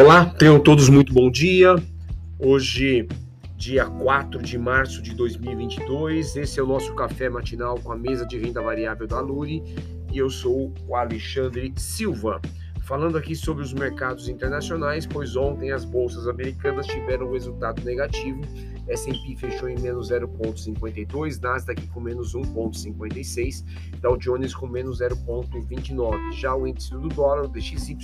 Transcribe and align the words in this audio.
Olá, 0.00 0.24
tenham 0.24 0.58
todos 0.58 0.88
muito 0.88 1.12
bom 1.12 1.30
dia. 1.30 1.76
Hoje, 2.38 3.06
dia 3.54 3.84
4 3.84 4.42
de 4.42 4.56
março 4.56 5.02
de 5.02 5.14
2022, 5.14 6.36
esse 6.36 6.58
é 6.58 6.62
o 6.62 6.66
nosso 6.66 6.94
café 6.94 7.28
matinal 7.28 7.78
com 7.78 7.92
a 7.92 7.96
mesa 7.98 8.24
de 8.24 8.38
renda 8.38 8.62
variável 8.62 9.06
da 9.06 9.20
Luri 9.20 9.62
e 10.10 10.16
eu 10.16 10.30
sou 10.30 10.72
o 10.88 10.96
Alexandre 10.96 11.74
Silva. 11.76 12.40
Falando 12.82 13.16
aqui 13.16 13.36
sobre 13.36 13.62
os 13.62 13.72
mercados 13.72 14.28
internacionais, 14.28 15.06
pois 15.06 15.36
ontem 15.36 15.70
as 15.70 15.84
bolsas 15.84 16.26
americanas 16.26 16.86
tiveram 16.86 17.28
um 17.28 17.32
resultado 17.32 17.82
negativo. 17.84 18.40
S&P 18.88 19.36
fechou 19.36 19.68
em 19.68 19.78
menos 19.78 20.10
0,52, 20.10 21.40
Nasdaq 21.40 21.86
com 21.88 22.00
menos 22.00 22.34
1,56, 22.34 23.64
Dow 24.00 24.16
Jones 24.16 24.54
com 24.54 24.66
menos 24.66 25.00
0,29. 25.00 26.32
Já 26.32 26.54
o 26.54 26.66
índice 26.66 26.90
do 26.90 27.08
dólar, 27.08 27.44
o 27.44 27.48
DXY, 27.48 27.96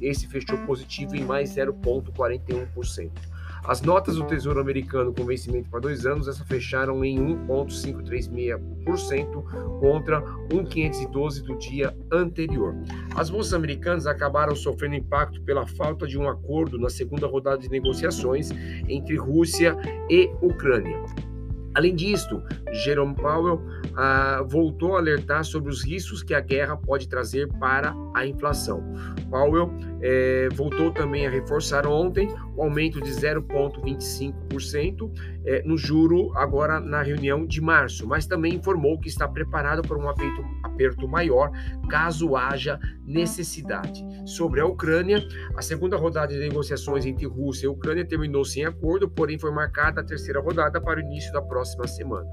esse 0.00 0.28
fechou 0.28 0.58
positivo 0.58 1.16
em 1.16 1.24
mais 1.24 1.56
0,41%. 1.56 3.10
As 3.64 3.80
notas 3.82 4.16
do 4.16 4.24
Tesouro 4.24 4.60
Americano 4.60 5.14
com 5.14 5.24
vencimento 5.24 5.70
para 5.70 5.78
dois 5.80 6.04
anos, 6.06 6.26
essa 6.28 6.44
fecharam 6.44 7.04
em 7.04 7.18
1,536% 7.46 9.80
contra 9.80 10.20
1,512 10.52 11.42
do 11.42 11.58
dia 11.58 11.96
anterior. 12.12 12.74
As 13.14 13.30
bolsas 13.30 13.54
americanas 13.54 14.06
acabaram 14.06 14.56
sofrendo 14.56 14.96
impacto 14.96 15.40
pela 15.42 15.66
falta 15.66 16.06
de 16.06 16.18
um 16.18 16.28
acordo 16.28 16.78
na 16.78 16.90
segunda 16.90 17.26
rodada 17.26 17.58
de 17.58 17.68
negociações 17.68 18.50
entre 18.88 19.16
Rússia 19.16 19.76
e 20.08 20.30
Ucrânia. 20.40 21.29
Além 21.74 21.94
disso, 21.94 22.42
Jerome 22.84 23.14
Powell 23.14 23.60
ah, 23.96 24.44
voltou 24.46 24.96
a 24.96 24.98
alertar 24.98 25.44
sobre 25.44 25.70
os 25.70 25.84
riscos 25.84 26.22
que 26.22 26.34
a 26.34 26.40
guerra 26.40 26.76
pode 26.76 27.08
trazer 27.08 27.48
para 27.58 27.94
a 28.14 28.26
inflação. 28.26 28.82
Powell 29.30 29.72
eh, 30.02 30.48
voltou 30.52 30.90
também 30.90 31.26
a 31.26 31.30
reforçar 31.30 31.86
ontem 31.86 32.28
o 32.56 32.62
aumento 32.62 33.00
de 33.00 33.10
0,25% 33.10 35.10
eh, 35.44 35.62
no 35.64 35.78
juro 35.78 36.36
agora 36.36 36.80
na 36.80 37.00
reunião 37.02 37.46
de 37.46 37.60
março, 37.60 38.04
mas 38.06 38.26
também 38.26 38.54
informou 38.54 38.98
que 38.98 39.08
está 39.08 39.28
preparado 39.28 39.82
para 39.82 39.96
um 39.96 40.08
aperto, 40.08 40.44
aperto 40.64 41.06
maior 41.06 41.52
caso 41.88 42.34
haja 42.36 42.80
necessidade. 43.04 44.04
Sobre 44.24 44.60
a 44.60 44.66
Ucrânia, 44.66 45.24
a 45.56 45.62
segunda 45.62 45.96
rodada 45.96 46.32
de 46.32 46.40
negociações 46.40 47.06
entre 47.06 47.26
Rússia 47.26 47.66
e 47.66 47.68
Ucrânia 47.68 48.04
terminou 48.04 48.44
sem 48.44 48.64
acordo, 48.64 49.08
porém 49.08 49.38
foi 49.38 49.52
marcada 49.52 50.00
a 50.00 50.04
terceira 50.04 50.40
rodada 50.40 50.80
para 50.80 50.98
o 50.98 51.02
início 51.02 51.32
da 51.32 51.42
próxima 51.42 51.60
semana. 51.86 52.28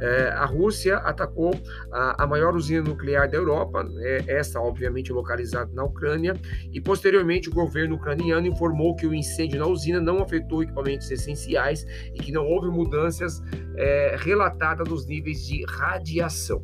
É, 0.00 0.28
a 0.30 0.44
Rússia 0.44 0.96
atacou 0.98 1.52
a, 1.92 2.24
a, 2.24 2.26
maior 2.26 2.56
usina 2.56 2.82
nuclear 2.82 3.30
da 3.30 3.36
Europa, 3.36 3.86
é, 4.00 4.24
essa 4.26 4.60
obviamente 4.60 5.12
localizada 5.12 5.70
na 5.72 5.84
Ucrânia, 5.84 6.34
e 6.72 6.80
posteriormente 6.80 7.48
o 7.48 7.52
governo 7.52 7.94
ucraniano 7.96 8.46
informou 8.46 8.96
que 8.96 9.06
o 9.06 9.14
incêndio 9.14 9.60
na 9.60 9.66
usina 9.66 10.00
não 10.00 10.22
afetou 10.22 10.62
equipamentos 10.62 11.10
essenciais 11.10 11.86
e 12.14 12.18
que 12.18 12.32
não 12.32 12.44
houve 12.44 12.68
mudanças 12.68 13.40
é, 13.76 14.16
relatadas 14.18 14.88
nos 14.88 15.06
níveis 15.06 15.46
de 15.46 15.64
radiação. 15.68 16.62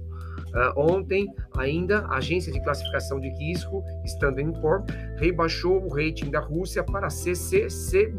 Uh, 0.49 0.73
ontem, 0.81 1.29
ainda, 1.57 2.01
a 2.07 2.17
agência 2.17 2.51
de 2.51 2.63
classificação 2.63 3.21
de 3.21 3.29
risco, 3.29 3.85
Standard 4.05 4.59
Poor's, 4.61 4.85
rebaixou 5.19 5.85
o 5.85 5.89
rating 5.89 6.31
da 6.31 6.41
Rússia 6.41 6.83
para 6.83 7.11
CCC-, 7.11 8.13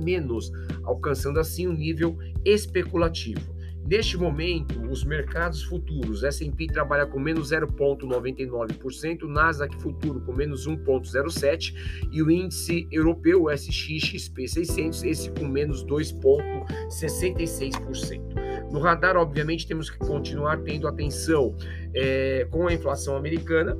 alcançando 0.83 1.39
assim 1.39 1.67
um 1.67 1.73
nível 1.73 2.17
especulativo. 2.45 3.58
Neste 3.89 4.17
momento, 4.17 4.81
os 4.83 5.03
mercados 5.03 5.63
futuros, 5.63 6.23
S&P 6.23 6.67
trabalha 6.67 7.07
com 7.07 7.19
menos 7.19 7.51
0,99%, 7.51 9.23
Nasdaq 9.23 9.75
futuro 9.81 10.21
com 10.21 10.31
menos 10.31 10.67
1,07% 10.67 11.73
e 12.11 12.21
o 12.21 12.29
índice 12.29 12.87
europeu, 12.91 13.49
SXXP 13.49 14.47
600, 14.47 15.03
esse 15.05 15.31
com 15.31 15.47
menos 15.47 15.83
2,66%. 15.83 18.71
No 18.71 18.79
radar, 18.79 19.17
obviamente, 19.17 19.65
temos 19.65 19.89
que 19.89 19.97
continuar 19.97 20.61
tendo 20.61 20.87
atenção 20.87 21.57
é, 21.91 22.47
com 22.51 22.67
a 22.67 22.73
inflação 22.73 23.17
americana, 23.17 23.75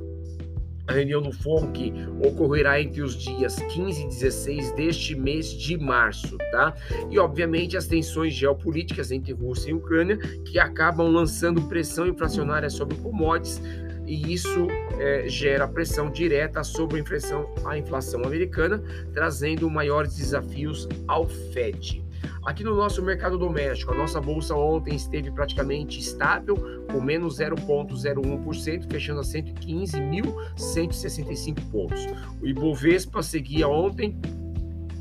a 0.90 0.92
reunião 0.92 1.22
do 1.22 1.30
FONC 1.30 1.92
ocorrerá 2.20 2.80
entre 2.80 3.00
os 3.00 3.14
dias 3.14 3.56
15 3.56 4.02
e 4.02 4.08
16 4.08 4.72
deste 4.72 5.14
mês 5.14 5.52
de 5.52 5.78
março, 5.78 6.36
tá? 6.50 6.74
E 7.08 7.18
obviamente 7.18 7.76
as 7.76 7.86
tensões 7.86 8.34
geopolíticas 8.34 9.12
entre 9.12 9.32
Rússia 9.32 9.70
e 9.70 9.74
Ucrânia 9.74 10.18
que 10.44 10.58
acabam 10.58 11.06
lançando 11.06 11.62
pressão 11.62 12.08
inflacionária 12.08 12.68
sobre 12.68 12.96
commodities 12.96 13.62
e 14.04 14.32
isso 14.32 14.66
é, 14.98 15.28
gera 15.28 15.68
pressão 15.68 16.10
direta 16.10 16.64
sobre 16.64 16.96
a 16.96 17.00
inflação, 17.00 17.54
a 17.64 17.78
inflação 17.78 18.24
americana, 18.24 18.82
trazendo 19.14 19.70
maiores 19.70 20.16
desafios 20.16 20.88
ao 21.06 21.28
Fed. 21.28 22.02
Aqui 22.44 22.62
no 22.64 22.74
nosso 22.74 23.02
mercado 23.02 23.36
doméstico, 23.36 23.92
a 23.92 23.94
nossa 23.94 24.18
bolsa 24.20 24.54
ontem 24.54 24.96
esteve 24.96 25.30
praticamente 25.30 25.98
estável, 25.98 26.56
com 26.90 26.98
menos 27.00 27.38
0,01%, 27.38 28.90
fechando 28.90 29.20
a 29.20 29.24
115.165 29.24 31.70
pontos. 31.70 32.06
O 32.40 32.46
Ibovespa 32.46 33.22
seguia 33.22 33.68
ontem 33.68 34.18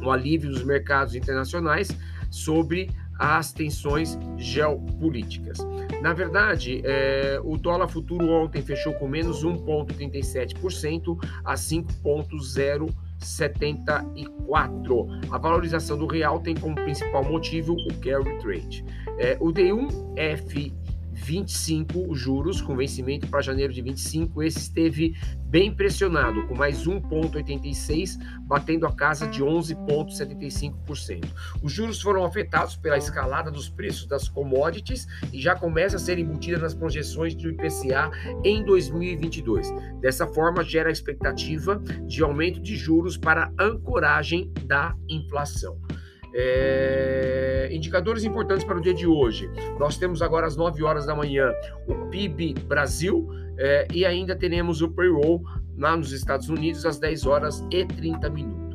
o 0.02 0.12
alívio 0.12 0.50
dos 0.50 0.63
mercados 0.63 1.16
internacionais 1.16 1.90
sobre 2.30 2.90
as 3.18 3.51
tensões 3.51 4.18
geopolíticas. 4.38 5.57
Na 6.01 6.13
verdade, 6.13 6.81
é, 6.86 7.38
o 7.44 7.57
dólar 7.57 7.90
futuro 7.90 8.30
ontem 8.30 8.62
fechou 8.62 8.94
com 8.94 9.09
menos 9.09 9.44
1,37% 9.44 11.18
a 11.44 11.56
5,0%. 11.56 12.94
74. 13.19 15.07
A 15.31 15.38
valorização 15.38 15.97
do 15.97 16.07
real 16.07 16.40
tem 16.40 16.56
como 16.56 16.75
principal 16.75 17.24
motivo 17.24 17.74
o 17.74 17.94
carry 18.00 18.38
trade. 18.40 18.85
É, 19.18 19.38
o 19.40 19.53
D1F 19.53 20.74
25 21.19 22.16
juros 22.16 22.62
com 22.62 22.75
vencimento 22.75 23.28
para 23.28 23.41
janeiro 23.41 23.74
de 23.74 23.81
25, 23.81 24.41
esse 24.41 24.59
esteve 24.59 25.16
bem 25.46 25.74
pressionado, 25.74 26.47
com 26.47 26.56
mais 26.56 26.85
1,86, 26.85 28.18
batendo 28.44 28.85
a 28.85 28.94
casa 28.94 29.28
de 29.28 29.44
11,75%. 29.44 31.25
Os 31.62 31.72
juros 31.72 32.02
foram 32.02 32.24
afetados 32.24 32.75
pela 32.75 32.97
escalada 32.97 33.52
dos 33.52 33.69
preços 33.69 34.06
das 34.07 34.30
commodities 34.30 35.07
e 35.34 35.41
já 35.41 35.56
começa 35.56 35.96
a 35.97 36.00
ser 36.00 36.19
embutida 36.19 36.57
nas 36.57 36.74
projeções 36.74 37.34
do 37.36 37.50
IPCA 37.50 38.12
em 38.44 38.63
2022. 38.63 39.68
Dessa 40.00 40.28
forma, 40.28 40.63
gera 40.63 40.90
a 40.90 40.91
expectativa 40.91 41.81
de 42.07 42.24
aumento 42.24 42.62
de 42.62 42.75
juros 42.75 43.18
para 43.18 43.51
ancoragem 43.59 44.51
da 44.66 44.96
inflação. 45.09 45.88
É, 46.34 47.69
indicadores 47.72 48.23
importantes 48.23 48.63
para 48.63 48.78
o 48.78 48.81
dia 48.81 48.94
de 48.94 49.07
hoje. 49.07 49.50
Nós 49.79 49.97
temos 49.97 50.22
agora 50.22 50.47
às 50.47 50.56
9 50.56 50.84
horas 50.84 51.06
da 51.06 51.16
manhã 51.16 51.51
o 51.88 51.95
PIB 52.07 52.53
Brasil 52.67 53.28
é, 53.57 53.88
e 53.94 54.06
ainda 54.06 54.35
teremos 54.35 54.81
o 54.81 54.89
payroll 54.89 55.44
lá 55.78 55.95
nos 55.95 56.12
Estados 56.12 56.50
Unidos 56.50 56.85
às 56.85 57.00
10 57.00 57.25
horas 57.25 57.66
e 57.72 57.85
30 57.85 58.29
minutos. 58.29 58.69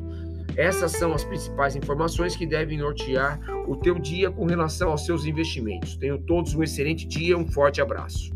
Essas 0.57 0.93
são 0.93 1.13
as 1.13 1.23
principais 1.23 1.75
informações 1.75 2.35
que 2.35 2.45
devem 2.45 2.77
nortear 2.77 3.39
o 3.67 3.75
teu 3.75 3.99
dia 3.99 4.31
com 4.31 4.45
relação 4.45 4.89
aos 4.89 5.05
seus 5.05 5.25
investimentos. 5.25 5.97
Tenham 5.97 6.17
todos 6.17 6.55
um 6.55 6.63
excelente 6.63 7.05
dia, 7.05 7.37
um 7.37 7.45
forte 7.45 7.81
abraço. 7.81 8.33